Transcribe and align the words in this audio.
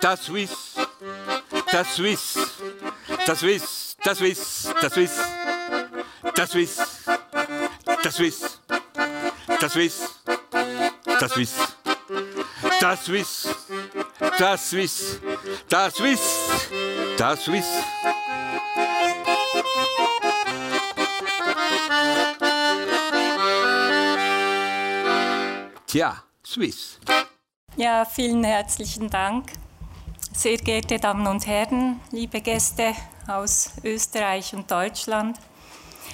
das 0.00 0.24
Swiss, 0.24 0.74
das 1.72 1.94
Swiss, 1.94 2.38
das 3.26 3.38
Swiss, 3.40 3.96
das 4.04 4.18
Swiss, 4.18 4.74
das 4.80 4.92
Swiss, 4.92 5.20
das 6.34 6.50
Swiss, 6.50 6.78
das 8.02 8.14
Swiss, 8.14 8.60
das 9.60 9.72
Swiss, 9.72 10.00
das 11.20 11.32
Swiss, 11.32 11.56
das 12.80 13.04
Swiss, 13.04 13.48
das 14.38 14.70
Swiss, 14.70 15.20
das 15.68 15.94
Swiss, 15.94 16.20
das 17.16 17.44
Swiss. 17.44 17.66
Tja, 25.86 26.22
Swiss. 26.44 26.98
Ja, 27.76 28.04
vielen 28.04 28.44
herzlichen 28.44 29.08
Dank. 29.08 29.52
Sehr 30.36 30.58
geehrte 30.58 30.98
Damen 30.98 31.26
und 31.26 31.46
Herren, 31.46 31.98
liebe 32.10 32.42
Gäste 32.42 32.92
aus 33.26 33.70
Österreich 33.82 34.52
und 34.52 34.70
Deutschland, 34.70 35.38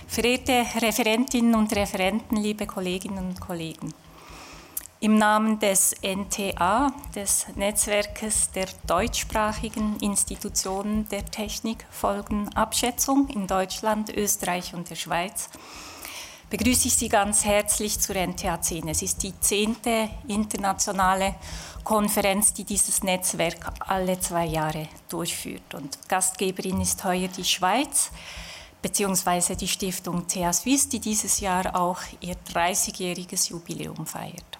verehrte 0.06 0.64
Referentinnen 0.80 1.56
und 1.56 1.74
Referenten, 1.74 2.36
liebe 2.36 2.64
Kolleginnen 2.64 3.30
und 3.30 3.40
Kollegen. 3.40 3.92
Im 5.00 5.18
Namen 5.18 5.58
des 5.58 5.92
NTA, 6.02 6.92
des 7.16 7.48
Netzwerkes 7.56 8.52
der 8.52 8.68
deutschsprachigen 8.86 9.96
Institutionen 10.00 11.08
der 11.08 11.24
Technikfolgenabschätzung 11.24 13.28
in 13.28 13.48
Deutschland, 13.48 14.16
Österreich 14.16 14.72
und 14.72 14.88
der 14.88 14.94
Schweiz, 14.94 15.50
begrüße 16.52 16.88
ich 16.88 16.94
Sie 16.94 17.08
ganz 17.08 17.46
herzlich 17.46 17.98
zur 17.98 18.14
NTA 18.14 18.60
10. 18.60 18.88
Es 18.88 19.00
ist 19.00 19.22
die 19.22 19.32
zehnte 19.40 20.10
internationale 20.28 21.36
Konferenz, 21.82 22.52
die 22.52 22.64
dieses 22.64 23.02
Netzwerk 23.02 23.72
alle 23.78 24.20
zwei 24.20 24.44
Jahre 24.44 24.86
durchführt. 25.08 25.72
Und 25.72 25.98
Gastgeberin 26.10 26.82
ist 26.82 27.02
heuer 27.04 27.28
die 27.28 27.44
Schweiz 27.44 28.10
beziehungsweise 28.82 29.56
die 29.56 29.66
Stiftung 29.66 30.26
TH 30.26 30.52
Suisse, 30.52 30.90
die 30.90 31.00
dieses 31.00 31.40
Jahr 31.40 31.74
auch 31.74 32.00
ihr 32.20 32.36
30-jähriges 32.52 33.48
Jubiläum 33.48 34.04
feiert. 34.04 34.58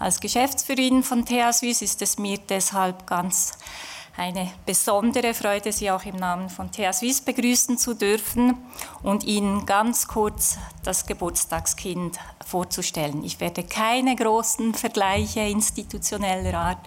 Als 0.00 0.18
Geschäftsführerin 0.18 1.04
von 1.04 1.24
TH 1.24 1.52
Suisse 1.52 1.84
ist 1.84 2.02
es 2.02 2.18
mir 2.18 2.38
deshalb 2.38 3.06
ganz 3.06 3.52
eine 4.18 4.50
besondere 4.66 5.32
Freude, 5.32 5.70
Sie 5.72 5.90
auch 5.90 6.04
im 6.04 6.16
Namen 6.16 6.50
von 6.50 6.70
TH 6.72 6.92
Suisse 6.92 7.22
begrüßen 7.22 7.78
zu 7.78 7.94
dürfen 7.94 8.56
und 9.02 9.24
Ihnen 9.24 9.64
ganz 9.64 10.08
kurz 10.08 10.58
das 10.82 11.06
Geburtstagskind 11.06 12.18
vorzustellen. 12.44 13.22
Ich 13.22 13.40
werde 13.40 13.62
keine 13.62 14.16
großen 14.16 14.74
Vergleiche 14.74 15.40
institutioneller 15.40 16.58
Art 16.58 16.84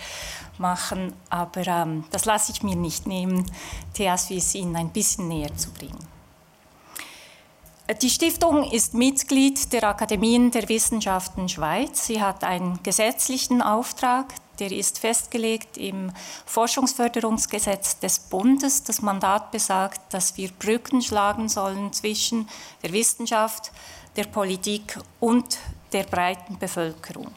machen, 0.58 1.14
aber 1.30 1.66
ähm, 1.66 2.04
das 2.12 2.26
lasse 2.26 2.52
ich 2.52 2.64
mir 2.64 2.76
nicht 2.76 3.08
nehmen, 3.08 3.50
TH 3.94 4.18
Suisse 4.18 4.58
Ihnen 4.58 4.76
ein 4.76 4.90
bisschen 4.90 5.30
näher 5.30 5.56
zu 5.56 5.72
bringen. 5.72 6.12
Die 8.02 8.10
Stiftung 8.10 8.72
ist 8.72 8.94
Mitglied 8.94 9.74
der 9.74 9.84
Akademien 9.84 10.52
der 10.52 10.70
Wissenschaften 10.70 11.50
Schweiz. 11.50 12.06
Sie 12.06 12.22
hat 12.22 12.44
einen 12.44 12.82
gesetzlichen 12.84 13.62
Auftrag, 13.62 14.34
der 14.62 14.72
ist 14.72 15.00
festgelegt 15.00 15.76
im 15.78 16.12
Forschungsförderungsgesetz 16.46 17.98
des 17.98 18.20
Bundes. 18.20 18.84
Das 18.84 19.02
Mandat 19.02 19.52
besagt, 19.52 20.14
dass 20.14 20.38
wir 20.38 20.52
Brücken 20.52 21.02
schlagen 21.02 21.50
sollen 21.50 21.92
zwischen 21.94 22.48
der 22.84 22.94
Wissenschaft, 22.94 23.72
der 24.16 24.26
Politik 24.26 25.00
und 25.20 25.58
der 25.94 26.04
breiten 26.04 26.60
Bevölkerung. 26.60 27.32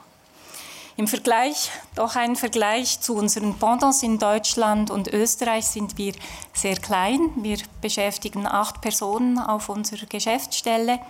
Im 0.97 1.08
Vergleich, 1.08 1.70
doch 1.97 2.14
ein 2.14 2.36
Vergleich 2.36 3.00
zu 3.00 3.16
unseren 3.16 3.59
Pendants 3.59 4.03
in 4.03 4.19
Deutschland 4.19 4.91
und 4.91 5.09
Österreich 5.09 5.66
sind 5.66 5.97
wir 5.97 6.12
sehr 6.53 6.77
klein. 6.77 7.31
Wir 7.36 7.56
beschäftigen 7.81 8.47
acht 8.47 8.81
Personen 8.81 9.38
auf 9.38 9.70
unserer 9.70 10.06
Geschäftsstelle. 10.06 11.00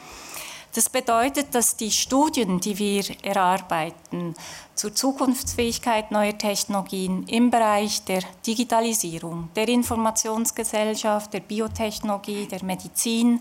Das 0.75 0.89
bedeutet, 0.89 1.55
dass 1.55 1.77
die 1.77 1.93
Studien, 1.93 2.59
die 2.59 2.77
wir 2.79 3.05
erarbeiten 3.23 4.35
zur 4.75 4.93
Zukunftsfähigkeit 4.93 6.11
neuer 6.11 6.37
Technologien 6.37 7.29
im 7.29 7.53
Bereich 7.53 8.03
der 8.03 8.23
Digitalisierung, 8.45 9.51
der 9.55 9.69
Informationsgesellschaft, 9.69 11.33
der 11.33 11.41
Biotechnologie, 11.41 12.49
der 12.49 12.65
Medizin, 12.65 13.41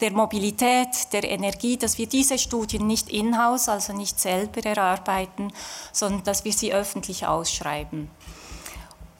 der 0.00 0.10
Mobilität, 0.10 1.12
der 1.12 1.30
Energie, 1.30 1.76
dass 1.76 1.96
wir 1.96 2.08
diese 2.08 2.36
Studien 2.36 2.88
nicht 2.88 3.08
in-house, 3.08 3.68
also 3.68 3.92
nicht 3.92 4.18
selber 4.18 4.64
erarbeiten, 4.64 5.52
sondern 5.92 6.24
dass 6.24 6.44
wir 6.44 6.52
sie 6.52 6.74
öffentlich 6.74 7.24
ausschreiben. 7.24 8.10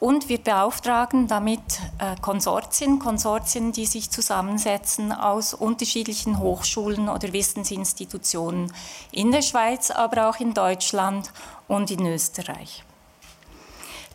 Und 0.03 0.29
wir 0.29 0.39
beauftragen 0.39 1.29
damit 1.29 1.61
äh, 2.01 2.17
Konsortien, 2.21 2.99
Konsortien, 2.99 3.71
die 3.71 3.87
sich 3.87 4.11
zusammensetzen 4.11 5.13
aus 5.13 5.55
unterschiedlichen 5.55 6.41
Hochschulen 6.41 7.09
oder 7.09 7.33
Wissensinstitutionen 7.33 8.73
in 9.13 9.31
der 9.31 9.43
Schweiz, 9.43 9.93
aber 9.93 10.29
auch 10.29 10.41
in 10.41 10.55
Deutschland 10.55 11.31
und 11.69 11.93
in 11.93 12.05
Österreich. 12.05 12.83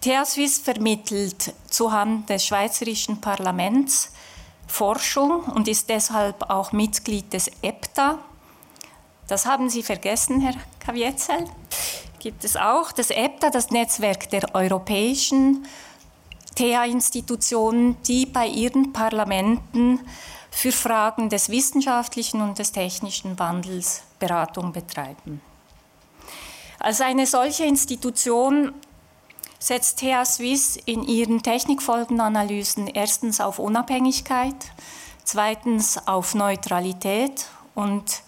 TH 0.02 0.26
Suisse 0.26 0.62
vermittelt 0.62 1.54
zuhanden 1.70 2.26
des 2.26 2.46
Schweizerischen 2.46 3.22
Parlaments 3.22 4.12
Forschung 4.68 5.46
und 5.46 5.70
ist 5.70 5.88
deshalb 5.88 6.50
auch 6.50 6.74
Mitglied 6.74 7.32
des 7.32 7.50
EPTA. 7.62 8.20
Das 9.30 9.46
haben 9.46 9.70
Sie 9.70 9.84
vergessen, 9.84 10.42
Herr 10.42 10.56
Kavietzel 10.80 11.46
gibt 12.20 12.44
es 12.44 12.56
auch 12.56 12.92
das 12.92 13.10
EPTA, 13.10 13.50
das 13.50 13.72
Netzwerk 13.72 14.30
der 14.30 14.54
europäischen 14.56 15.66
TH-Institutionen, 16.56 18.02
die 18.04 18.26
bei 18.26 18.48
ihren 18.48 18.94
Parlamenten 18.94 20.00
für 20.50 20.72
Fragen 20.72 21.30
des 21.30 21.50
wissenschaftlichen 21.50 22.42
und 22.42 22.58
des 22.58 22.72
technischen 22.72 23.38
Wandels 23.38 24.02
Beratung 24.20 24.72
betreiben. 24.72 25.42
Als 26.80 27.02
eine 27.02 27.28
solche 27.28 27.66
Institution 27.66 28.74
setzt 29.60 30.00
TH 30.00 30.26
Suisse 30.26 30.80
in 30.86 31.04
ihren 31.04 31.44
Technikfolgenanalysen 31.44 32.88
erstens 32.88 33.42
auf 33.42 33.60
Unabhängigkeit, 33.60 34.56
zweitens 35.24 36.00
auf 36.08 36.36
Neutralität 36.36 37.46
und 37.76 38.22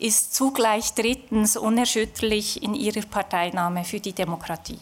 ist 0.00 0.34
zugleich 0.34 0.94
drittens 0.94 1.56
unerschütterlich 1.56 2.62
in 2.62 2.74
ihrer 2.74 3.02
Parteinahme 3.02 3.84
für 3.84 4.00
die 4.00 4.12
Demokratie. 4.12 4.78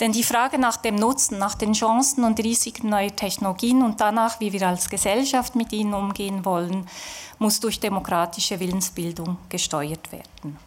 Denn 0.00 0.12
die 0.12 0.24
Frage 0.24 0.58
nach 0.58 0.76
dem 0.76 0.96
Nutzen, 0.96 1.38
nach 1.38 1.54
den 1.54 1.72
Chancen 1.72 2.24
und 2.24 2.40
Risiken 2.40 2.88
neuer 2.88 3.14
Technologien 3.14 3.82
und 3.82 4.00
danach, 4.00 4.40
wie 4.40 4.52
wir 4.52 4.66
als 4.66 4.90
Gesellschaft 4.90 5.54
mit 5.54 5.72
ihnen 5.72 5.94
umgehen 5.94 6.44
wollen, 6.44 6.88
muss 7.38 7.60
durch 7.60 7.78
demokratische 7.78 8.58
Willensbildung 8.58 9.36
gesteuert 9.48 10.10
werden. 10.10 10.58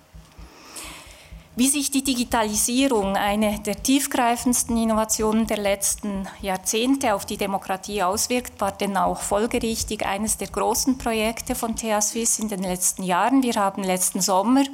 Wie 1.58 1.70
sich 1.70 1.90
die 1.90 2.04
Digitalisierung, 2.04 3.16
eine 3.16 3.60
der 3.62 3.82
tiefgreifendsten 3.82 4.78
Innovationen 4.78 5.48
der 5.48 5.58
letzten 5.58 6.28
Jahrzehnte, 6.40 7.16
auf 7.16 7.26
die 7.26 7.38
Demokratie 7.38 8.04
auswirkt, 8.04 8.62
war 8.62 8.74
denn 8.74 8.96
auch 8.96 9.22
folgerichtig 9.22 10.06
eines 10.06 10.38
der 10.38 10.50
großen 10.50 11.00
Projekte 11.00 11.56
von 11.56 11.76
TH 11.76 12.00
Suisse 12.02 12.44
in 12.44 12.48
den 12.48 12.62
letzten 12.62 13.02
Jahren. 13.02 13.42
Wir 13.42 13.56
haben 13.56 13.84
letzten 13.84 14.22
Sommer 14.22 14.66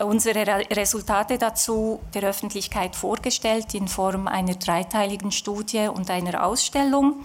unsere 0.00 0.44
Resultate 0.72 1.38
dazu 1.38 2.00
der 2.12 2.24
Öffentlichkeit 2.24 2.96
vorgestellt 2.96 3.72
in 3.74 3.86
Form 3.86 4.26
einer 4.26 4.56
dreiteiligen 4.56 5.30
Studie 5.30 5.86
und 5.94 6.10
einer 6.10 6.44
Ausstellung. 6.44 7.24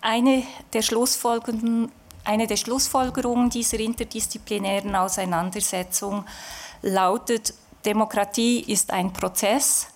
Eine 0.00 0.42
der 0.72 0.82
Schlussfolgerungen, 0.82 1.92
eine 2.24 2.48
der 2.48 2.56
Schlussfolgerungen 2.56 3.50
dieser 3.50 3.78
interdisziplinären 3.78 4.96
Auseinandersetzung 4.96 6.24
lautet, 6.82 7.54
Demokratie 7.86 8.60
ist 8.60 8.92
ein 8.92 9.12
Prozess 9.12 9.86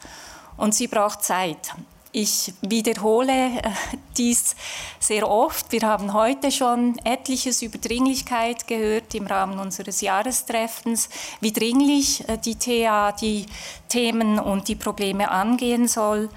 und 0.56 0.74
sie 0.74 0.86
braucht 0.86 1.22
Zeit. 1.22 1.74
Ich 2.12 2.52
wiederhole 2.62 3.32
äh, 3.32 3.70
dies 4.16 4.56
sehr 4.98 5.28
oft. 5.30 5.70
Wir 5.70 5.82
haben 5.82 6.12
heute 6.12 6.50
schon 6.50 6.98
etliches 7.04 7.62
über 7.62 7.78
Dringlichkeit 7.78 8.66
gehört 8.66 9.14
im 9.14 9.26
Rahmen 9.26 9.60
unseres 9.60 10.00
Jahrestreffens, 10.00 11.08
wie 11.40 11.52
dringlich 11.52 12.28
äh, 12.28 12.36
die 12.36 12.56
TA 12.56 13.12
die 13.12 13.46
Themen 13.88 14.40
und 14.40 14.66
die 14.66 14.74
Probleme 14.74 15.30
angehen 15.30 15.86
soll. 15.86 16.28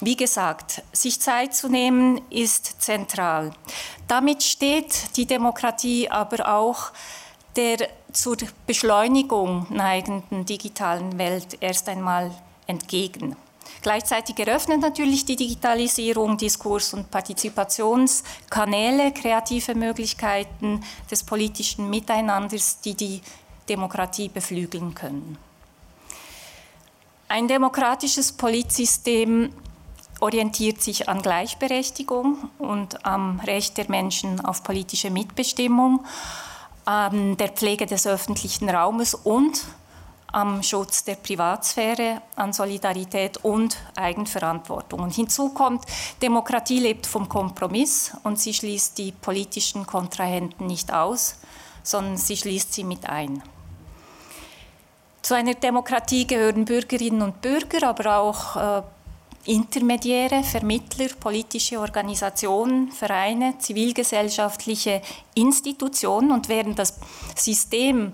Wie 0.00 0.16
gesagt, 0.16 0.82
sich 0.92 1.20
Zeit 1.20 1.56
zu 1.56 1.68
nehmen 1.68 2.20
ist 2.30 2.80
zentral. 2.80 3.50
Damit 4.06 4.44
steht 4.44 5.16
die 5.16 5.26
Demokratie 5.26 6.08
aber 6.08 6.48
auch 6.54 6.92
der 7.56 7.88
zur 8.20 8.36
Beschleunigung 8.66 9.66
neigenden 9.70 10.44
digitalen 10.44 11.18
Welt 11.18 11.56
erst 11.60 11.88
einmal 11.88 12.30
entgegen. 12.66 13.36
Gleichzeitig 13.80 14.38
eröffnet 14.40 14.80
natürlich 14.80 15.24
die 15.24 15.36
Digitalisierung 15.36 16.36
Diskurs- 16.36 16.94
und 16.94 17.10
Partizipationskanäle, 17.10 19.12
kreative 19.12 19.74
Möglichkeiten 19.76 20.82
des 21.10 21.22
politischen 21.22 21.88
Miteinanders, 21.88 22.80
die 22.80 22.94
die 22.94 23.22
Demokratie 23.68 24.28
beflügeln 24.28 24.94
können. 24.94 25.38
Ein 27.28 27.46
demokratisches 27.46 28.32
Politsystem 28.32 29.52
orientiert 30.20 30.82
sich 30.82 31.08
an 31.08 31.22
Gleichberechtigung 31.22 32.50
und 32.58 33.06
am 33.06 33.38
Recht 33.40 33.76
der 33.76 33.88
Menschen 33.88 34.44
auf 34.44 34.64
politische 34.64 35.10
Mitbestimmung, 35.10 36.04
an 36.88 37.36
der 37.36 37.50
Pflege 37.50 37.84
des 37.84 38.06
öffentlichen 38.06 38.70
Raumes 38.70 39.12
und 39.12 39.62
am 40.28 40.62
Schutz 40.62 41.04
der 41.04 41.16
Privatsphäre, 41.16 42.22
an 42.34 42.54
Solidarität 42.54 43.36
und 43.44 43.76
Eigenverantwortung. 43.94 45.00
Und 45.00 45.14
hinzu 45.14 45.50
kommt, 45.50 45.84
Demokratie 46.22 46.80
lebt 46.80 47.06
vom 47.06 47.28
Kompromiss 47.28 48.12
und 48.24 48.40
sie 48.40 48.54
schließt 48.54 48.96
die 48.96 49.12
politischen 49.12 49.86
Kontrahenten 49.86 50.66
nicht 50.66 50.90
aus, 50.90 51.36
sondern 51.82 52.16
sie 52.16 52.38
schließt 52.38 52.72
sie 52.72 52.84
mit 52.84 53.06
ein. 53.06 53.42
Zu 55.20 55.34
einer 55.34 55.54
Demokratie 55.54 56.26
gehören 56.26 56.64
Bürgerinnen 56.64 57.20
und 57.20 57.42
Bürger, 57.42 57.86
aber 57.86 58.16
auch 58.16 58.56
äh, 58.56 58.82
Intermediäre, 59.48 60.44
Vermittler, 60.44 61.08
politische 61.18 61.80
Organisationen, 61.80 62.92
Vereine, 62.92 63.58
zivilgesellschaftliche 63.58 65.00
Institutionen. 65.34 66.32
Und 66.32 66.48
während 66.50 66.78
das 66.78 66.98
System 67.34 68.12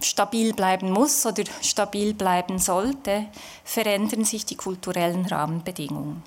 stabil 0.00 0.54
bleiben 0.54 0.90
muss 0.90 1.26
oder 1.26 1.44
stabil 1.60 2.14
bleiben 2.14 2.58
sollte, 2.58 3.26
verändern 3.62 4.24
sich 4.24 4.46
die 4.46 4.56
kulturellen 4.56 5.26
Rahmenbedingungen. 5.26 6.22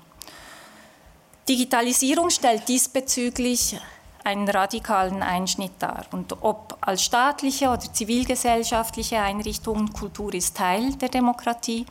Digitalisierung 1.48 2.30
stellt 2.30 2.68
diesbezüglich 2.68 3.80
einen 4.22 4.48
radikalen 4.48 5.22
Einschnitt 5.22 5.72
dar. 5.80 6.04
Und 6.12 6.42
ob 6.42 6.76
als 6.80 7.02
staatliche 7.02 7.70
oder 7.70 7.92
zivilgesellschaftliche 7.92 9.20
Einrichtungen, 9.20 9.92
Kultur 9.92 10.32
ist 10.34 10.56
Teil 10.56 10.94
der 10.94 11.08
Demokratie 11.08 11.86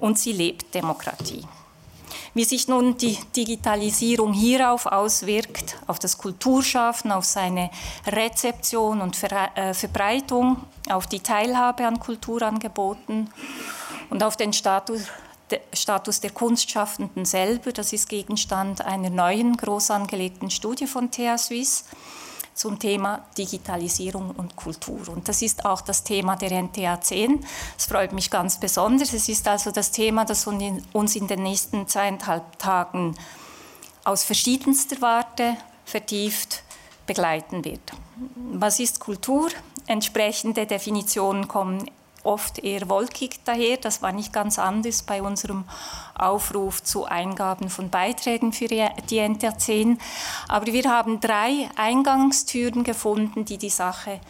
und 0.00 0.18
sie 0.18 0.32
lebt 0.32 0.74
Demokratie. 0.74 1.46
Wie 2.34 2.44
sich 2.44 2.66
nun 2.66 2.96
die 2.96 3.18
Digitalisierung 3.36 4.32
hierauf 4.32 4.86
auswirkt, 4.86 5.76
auf 5.86 5.98
das 5.98 6.16
Kulturschaffen, 6.16 7.12
auf 7.12 7.26
seine 7.26 7.70
Rezeption 8.06 9.02
und 9.02 9.22
äh, 9.22 9.74
Verbreitung, 9.74 10.56
auf 10.88 11.06
die 11.06 11.20
Teilhabe 11.20 11.86
an 11.86 12.00
Kulturangeboten 12.00 13.30
und 14.08 14.22
auf 14.22 14.38
den 14.38 14.54
Status, 14.54 15.02
Status 15.74 16.20
der 16.20 16.30
Kunstschaffenden 16.30 17.26
selber, 17.26 17.70
das 17.72 17.92
ist 17.92 18.08
Gegenstand 18.08 18.80
einer 18.80 19.10
neuen 19.10 19.54
groß 19.58 19.90
angelegten 19.90 20.50
Studie 20.50 20.86
von 20.86 21.10
TH 21.10 21.36
Suisse 21.36 21.84
zum 22.54 22.78
Thema 22.78 23.24
Digitalisierung 23.36 24.30
und 24.30 24.56
Kultur. 24.56 25.08
Und 25.08 25.28
das 25.28 25.42
ist 25.42 25.64
auch 25.64 25.80
das 25.80 26.04
Thema 26.04 26.36
der 26.36 26.50
NTA 26.62 27.00
10. 27.00 27.44
Es 27.78 27.86
freut 27.86 28.12
mich 28.12 28.30
ganz 28.30 28.58
besonders. 28.58 29.12
Es 29.12 29.28
ist 29.28 29.48
also 29.48 29.70
das 29.70 29.90
Thema, 29.90 30.24
das 30.24 30.46
uns 30.46 31.16
in 31.16 31.26
den 31.26 31.42
nächsten 31.42 31.88
zweieinhalb 31.88 32.58
Tagen 32.58 33.14
aus 34.04 34.24
verschiedenster 34.24 35.00
Warte 35.00 35.56
vertieft 35.84 36.62
begleiten 37.06 37.64
wird. 37.64 37.92
Was 38.52 38.80
ist 38.80 39.00
Kultur? 39.00 39.50
Entsprechende 39.86 40.66
Definitionen 40.66 41.48
kommen 41.48 41.90
oft 42.24 42.58
eher 42.58 42.88
wolkig 42.88 43.40
daher. 43.44 43.76
Das 43.76 44.02
war 44.02 44.12
nicht 44.12 44.32
ganz 44.32 44.58
anders 44.58 45.02
bei 45.02 45.22
unserem 45.22 45.64
Aufruf 46.18 46.82
zu 46.82 47.04
Eingaben 47.04 47.70
von 47.70 47.90
Beiträgen 47.90 48.52
für 48.52 48.68
die 48.68 48.80
NTR10. 49.20 49.98
Aber 50.48 50.66
wir 50.66 50.84
haben 50.84 51.20
drei 51.20 51.68
Eingangstüren 51.76 52.84
gefunden, 52.84 53.44
die 53.44 53.58
die 53.58 53.70
Sache 53.70 54.20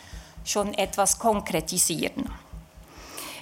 schon 0.45 0.75
etwas 0.75 1.19
konkretisieren. 1.19 2.31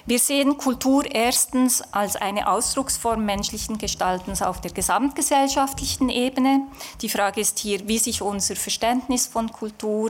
Wir 0.05 0.17
sehen 0.17 0.57
Kultur 0.57 1.05
erstens 1.09 1.81
als 1.93 2.15
eine 2.15 2.49
Ausdrucksform 2.49 3.23
menschlichen 3.23 3.77
Gestaltens 3.77 4.41
auf 4.41 4.59
der 4.59 4.71
gesamtgesellschaftlichen 4.71 6.09
Ebene. 6.09 6.65
Die 7.01 7.09
Frage 7.09 7.39
ist 7.39 7.59
hier, 7.59 7.87
wie 7.87 7.99
sich 7.99 8.21
unser 8.23 8.55
Verständnis 8.55 9.27
von 9.27 9.51
Kultur 9.51 10.09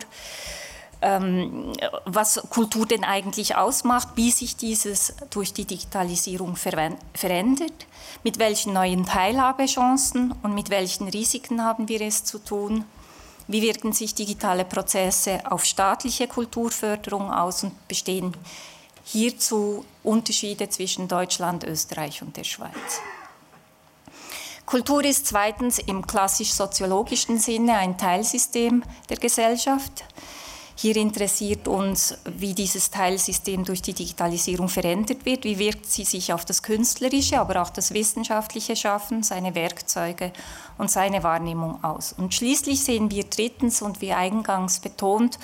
ähm, 1.01 1.73
was 2.05 2.41
Kultur 2.49 2.85
denn 2.85 3.03
eigentlich 3.03 3.55
ausmacht, 3.55 4.09
wie 4.15 4.31
sich 4.31 4.55
dieses 4.55 5.13
durch 5.29 5.53
die 5.53 5.65
Digitalisierung 5.65 6.55
verändert, 6.55 7.87
mit 8.23 8.39
welchen 8.39 8.73
neuen 8.73 9.05
Teilhabechancen 9.05 10.33
und 10.43 10.53
mit 10.53 10.69
welchen 10.69 11.07
Risiken 11.07 11.63
haben 11.63 11.87
wir 11.87 12.01
es 12.01 12.23
zu 12.23 12.39
tun, 12.39 12.85
wie 13.47 13.61
wirken 13.61 13.93
sich 13.93 14.15
digitale 14.15 14.63
Prozesse 14.63 15.39
auf 15.49 15.65
staatliche 15.65 16.27
Kulturförderung 16.27 17.31
aus 17.31 17.63
und 17.63 17.87
bestehen 17.87 18.33
hierzu 19.03 19.83
Unterschiede 20.03 20.69
zwischen 20.69 21.07
Deutschland, 21.07 21.63
Österreich 21.63 22.21
und 22.21 22.37
der 22.37 22.43
Schweiz. 22.43 23.01
Kultur 24.65 25.03
ist 25.03 25.27
zweitens 25.27 25.79
im 25.79 26.07
klassisch-soziologischen 26.07 27.39
Sinne 27.39 27.75
ein 27.75 27.97
Teilsystem 27.97 28.83
der 29.09 29.17
Gesellschaft. 29.17 30.05
Hier 30.81 30.95
interessiert 30.95 31.67
uns, 31.67 32.17
wie 32.25 32.55
dieses 32.55 32.89
Teilsystem 32.89 33.65
durch 33.65 33.83
die 33.83 33.93
Digitalisierung 33.93 34.67
verändert 34.67 35.25
wird, 35.25 35.43
wie 35.43 35.59
wirkt 35.59 35.85
sie 35.85 36.05
sich 36.05 36.33
auf 36.33 36.43
das 36.43 36.63
künstlerische, 36.63 37.39
aber 37.39 37.61
auch 37.61 37.69
das 37.69 37.93
wissenschaftliche 37.93 38.75
Schaffen, 38.75 39.21
seine 39.21 39.53
Werkzeuge 39.53 40.33
und 40.79 40.89
seine 40.89 41.21
Wahrnehmung 41.21 41.83
aus. 41.83 42.13
Und 42.13 42.33
schließlich 42.33 42.83
sehen 42.83 43.11
wir 43.11 43.25
drittens 43.25 43.83
und 43.83 44.01
wie 44.01 44.11
eingangs 44.11 44.79
betont, 44.79 45.37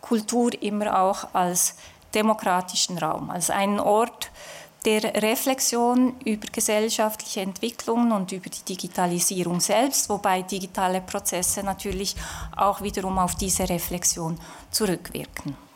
Kultur 0.00 0.52
immer 0.62 0.98
auch 0.98 1.34
als 1.34 1.74
demokratischen 2.14 2.96
Raum, 2.96 3.28
als 3.28 3.50
einen 3.50 3.80
Ort, 3.80 4.30
der 4.84 5.22
Reflexion 5.22 6.14
über 6.24 6.46
gesellschaftliche 6.52 7.40
Entwicklungen 7.40 8.12
und 8.12 8.32
über 8.32 8.48
die 8.48 8.64
Digitalisierung 8.64 9.60
selbst, 9.60 10.08
wobei 10.08 10.42
digitale 10.42 11.00
Prozesse 11.00 11.62
natürlich 11.62 12.14
auch 12.56 12.80
wiederum 12.80 13.18
auf 13.18 13.34
diese 13.34 13.68
Reflexion 13.68 14.38
zurückwirken. 14.70 15.67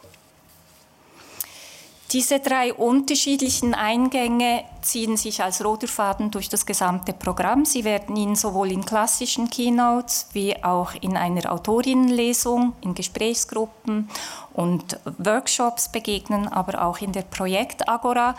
Diese 2.12 2.40
drei 2.40 2.74
unterschiedlichen 2.74 3.72
Eingänge 3.72 4.64
ziehen 4.82 5.16
sich 5.16 5.42
als 5.42 5.64
roter 5.64 5.88
Faden 5.88 6.30
durch 6.30 6.50
das 6.50 6.66
gesamte 6.66 7.14
Programm. 7.14 7.64
Sie 7.64 7.84
werden 7.84 8.16
Ihnen 8.16 8.36
sowohl 8.36 8.70
in 8.70 8.84
klassischen 8.84 9.48
Keynotes 9.48 10.28
wie 10.34 10.62
auch 10.62 10.92
in 11.00 11.16
einer 11.16 11.50
Autorinnenlesung, 11.50 12.74
in 12.82 12.94
Gesprächsgruppen 12.94 14.10
und 14.52 14.98
Workshops 15.16 15.90
begegnen, 15.90 16.48
aber 16.48 16.84
auch 16.84 16.98
in 16.98 17.12
der 17.12 17.22
Projektagora, 17.22 18.34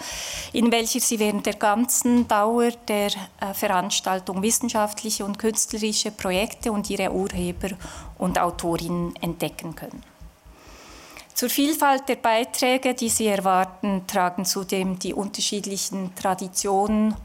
in 0.52 0.72
welcher 0.72 1.00
Sie 1.00 1.18
während 1.18 1.48
der 1.48 1.56
ganzen 1.56 2.28
Dauer 2.28 2.69
der 2.88 3.08
äh, 3.08 3.56
Veranstaltung 3.56 4.44
wissenschaftliche 4.44 5.26
und 5.26 5.40
künstlerische 5.40 6.12
Projekte 6.12 6.71
und 6.71 6.92
ihre 6.92 7.12
Urheber 7.12 7.69
und 8.19 8.38
Autorinnen 8.38 9.16
entdecken 9.19 9.76
können. 9.76 10.13
Zur 11.33 11.49
Vielfalt 11.49 12.07
der 12.09 12.18
Beiträge, 12.18 12.94
die 12.94 13.09
Sie 13.09 13.25
erwarten, 13.25 14.06
tragen 14.07 14.45
zudem 14.45 14.99
die 14.99 15.13
unterschiedlichen 15.13 16.13
Traditionen 16.16 17.16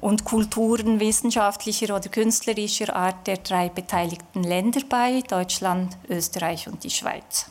und 0.00 0.24
Kulturen 0.24 0.98
wissenschaftlicher 0.98 1.94
oder 1.94 2.08
künstlerischer 2.08 2.96
Art 2.96 3.26
der 3.26 3.36
drei 3.36 3.68
beteiligten 3.68 4.42
Länder 4.42 4.80
bei, 4.88 5.20
Deutschland, 5.28 5.96
Österreich 6.08 6.68
und 6.68 6.84
die 6.84 6.90
Schweiz. 6.90 7.46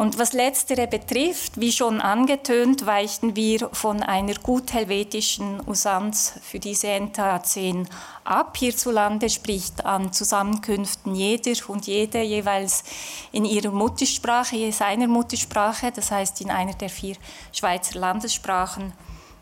Und 0.00 0.18
was 0.18 0.32
letztere 0.32 0.86
betrifft, 0.86 1.60
wie 1.60 1.72
schon 1.72 2.00
angetönt, 2.00 2.86
weichen 2.86 3.36
wir 3.36 3.68
von 3.74 4.02
einer 4.02 4.32
gut 4.32 4.72
helvetischen 4.72 5.60
Usanz 5.68 6.32
für 6.40 6.58
diese 6.58 6.86
NTA 6.88 7.42
10 7.42 7.86
ab. 8.24 8.56
Hierzulande 8.56 9.28
spricht 9.28 9.84
an 9.84 10.10
Zusammenkünften 10.10 11.14
jeder 11.14 11.52
und 11.68 11.86
jede 11.86 12.22
jeweils 12.22 12.82
in 13.30 13.44
ihrer 13.44 13.72
Muttersprache, 13.72 14.72
seiner 14.72 15.06
Muttersprache, 15.06 15.92
das 15.94 16.10
heißt 16.10 16.40
in 16.40 16.50
einer 16.50 16.72
der 16.72 16.88
vier 16.88 17.16
Schweizer 17.52 17.98
Landessprachen, 17.98 18.94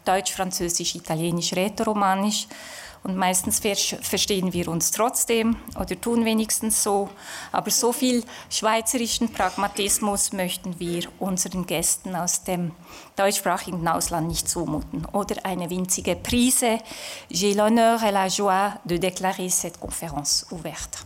Deutsch, 0.05 0.33
Französisch, 0.33 0.97
Italienisch, 0.97 1.53
Rätoromanisch 1.53 2.49
und 3.03 3.17
meistens 3.17 3.61
verstehen 3.61 4.53
wir 4.53 4.69
uns 4.69 4.91
trotzdem 4.91 5.57
oder 5.79 6.01
tun 6.01 6.25
wenigstens 6.25 6.83
so. 6.83 7.09
Aber 7.53 7.71
so 7.71 7.93
viel 7.93 8.25
schweizerischen 8.51 9.33
Pragmatismus 9.33 10.33
möchten 10.33 10.79
wir 10.79 11.05
unseren 11.19 11.67
Gästen 11.67 12.15
aus 12.15 12.45
dem 12.45 12.73
deutschsprachigen 13.17 13.87
Ausland 13.87 14.29
nicht 14.29 14.49
zumuten. 14.49 15.05
Oder 15.13 15.45
eine 15.45 15.71
winzige 15.71 16.17
Prise. 16.17 16.79
J'ai 17.31 17.55
l'honneur 17.55 18.03
et 18.03 18.13
la 18.13 18.27
joie 18.29 18.79
de 18.85 18.97
déclarer 18.99 19.49
cette 19.49 19.79
conférence 19.79 20.47
ouverte. 20.51 20.99